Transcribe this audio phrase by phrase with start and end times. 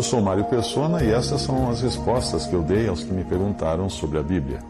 [0.00, 3.22] Eu sou Mário Persona e essas são as respostas que eu dei aos que me
[3.22, 4.60] perguntaram sobre a Bíblia.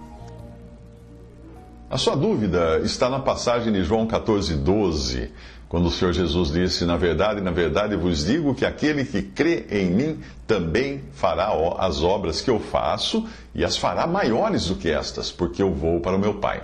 [1.88, 5.30] A sua dúvida está na passagem de João 14, 12,
[5.68, 9.66] quando o Senhor Jesus disse: Na verdade, na verdade vos digo que aquele que crê
[9.70, 13.24] em mim também fará as obras que eu faço
[13.54, 16.60] e as fará maiores do que estas, porque eu vou para o meu Pai.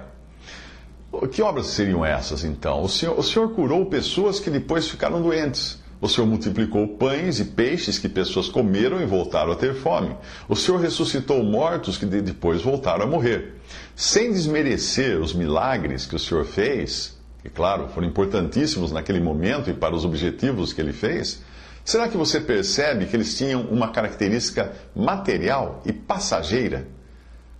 [1.31, 2.83] Que obras seriam essas então?
[2.83, 5.86] O Senhor, o Senhor curou pessoas que depois ficaram doentes.
[6.01, 10.15] O Senhor multiplicou pães e peixes que pessoas comeram e voltaram a ter fome.
[10.47, 13.55] O Senhor ressuscitou mortos que depois voltaram a morrer.
[13.95, 19.75] Sem desmerecer os milagres que o Senhor fez, que, claro, foram importantíssimos naquele momento e
[19.75, 21.43] para os objetivos que ele fez,
[21.83, 26.87] será que você percebe que eles tinham uma característica material e passageira?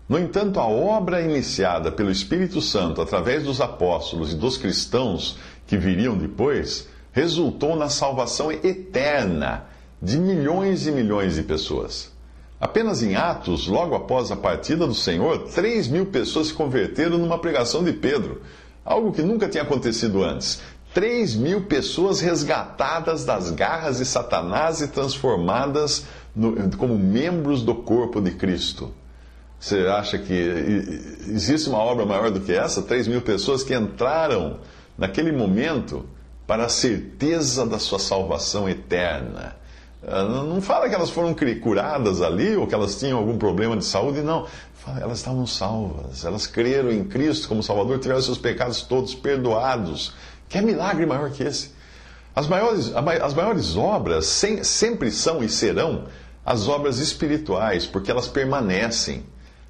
[0.07, 5.77] No entanto, a obra iniciada pelo Espírito Santo através dos apóstolos e dos cristãos que
[5.77, 6.87] viriam depois
[7.17, 9.65] resultou na salvação eterna
[10.03, 12.13] de milhões e milhões de pessoas.
[12.61, 17.39] Apenas em Atos, logo após a partida do Senhor, 3 mil pessoas se converteram numa
[17.39, 18.43] pregação de Pedro,
[18.85, 20.61] algo que nunca tinha acontecido antes.
[20.93, 28.21] 3 mil pessoas resgatadas das garras de Satanás e transformadas no, como membros do corpo
[28.21, 28.93] de Cristo.
[29.59, 30.35] Você acha que
[31.29, 32.83] existe uma obra maior do que essa?
[32.83, 34.59] 3 mil pessoas que entraram
[34.99, 36.05] naquele momento
[36.47, 39.57] para a certeza da sua salvação eterna.
[40.07, 43.85] Ah, não fala que elas foram curadas ali ou que elas tinham algum problema de
[43.85, 44.47] saúde, não.
[44.75, 50.13] Fala, elas estavam salvas, elas creram em Cristo como Salvador, tiveram seus pecados todos perdoados.
[50.49, 51.75] Que é milagre maior que esse?
[52.35, 54.27] As maiores, as maiores obras
[54.63, 56.05] sempre são e serão
[56.45, 59.25] as obras espirituais, porque elas permanecem.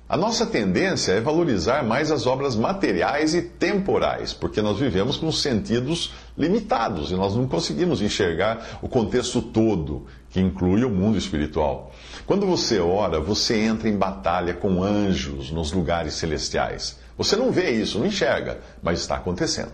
[0.09, 5.33] A nossa tendência é valorizar mais as obras materiais e temporais, porque nós vivemos com
[5.33, 11.93] sentidos limitados e nós não conseguimos enxergar o contexto todo, que inclui o mundo espiritual.
[12.25, 17.00] Quando você ora, você entra em batalha com anjos nos lugares celestiais.
[17.19, 19.73] Você não vê isso, não enxerga, mas está acontecendo.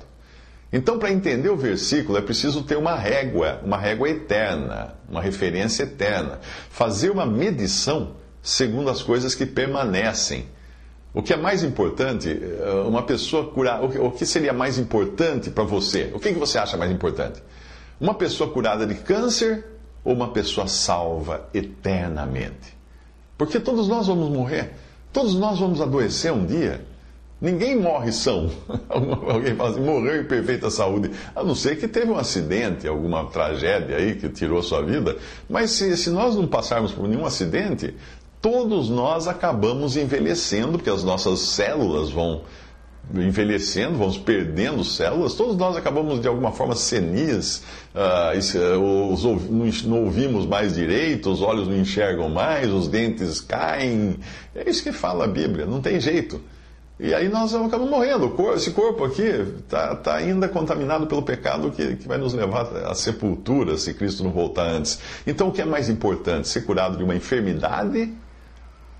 [0.72, 5.82] Então, para entender o versículo, é preciso ter uma régua, uma régua eterna, uma referência
[5.82, 6.40] eterna.
[6.70, 10.46] Fazer uma medição segundo as coisas que permanecem.
[11.14, 15.62] O que é mais importante, eh, uma pessoa curada, o que seria mais importante para
[15.62, 16.10] você?
[16.14, 17.42] O que você acha mais importante?
[18.00, 19.64] Uma pessoa curada de câncer
[20.02, 22.76] ou uma pessoa salva eternamente?
[23.36, 24.72] Porque todos nós vamos morrer,
[25.12, 26.84] todos nós vamos adoecer um dia.
[27.42, 28.48] Ninguém morre são.
[28.88, 31.10] Alguém fala assim, morreu em perfeita saúde.
[31.34, 35.16] A não ser que teve um acidente, alguma tragédia aí que tirou sua vida.
[35.50, 37.96] Mas se, se nós não passarmos por nenhum acidente,
[38.42, 42.42] todos nós acabamos envelhecendo, porque as nossas células vão
[43.14, 47.62] envelhecendo, vamos perdendo células, todos nós acabamos de alguma forma senis,
[47.94, 54.18] uh, os, não ouvimos mais direito, os olhos não enxergam mais, os dentes caem.
[54.54, 56.40] É isso que fala a Bíblia, não tem jeito.
[56.98, 58.32] E aí nós acabamos morrendo.
[58.54, 62.94] Esse corpo aqui está tá ainda contaminado pelo pecado que, que vai nos levar à
[62.94, 65.00] sepultura se Cristo não voltar antes.
[65.26, 66.48] Então o que é mais importante?
[66.48, 68.12] Ser curado de uma enfermidade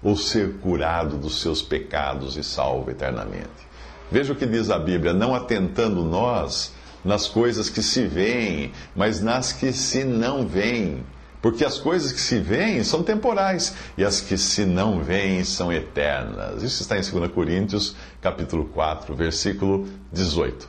[0.02, 3.70] ou ser curado dos seus pecados e salvo eternamente.
[4.10, 6.72] Veja o que diz a Bíblia: não atentando nós
[7.04, 11.04] nas coisas que se veem, mas nas que se não veem.
[11.40, 15.72] Porque as coisas que se veem são temporais e as que se não veem são
[15.72, 16.62] eternas.
[16.62, 20.69] Isso está em 2 Coríntios, capítulo 4, versículo 18.